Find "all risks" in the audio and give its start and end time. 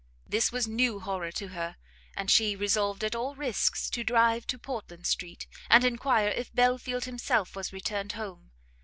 3.13-3.87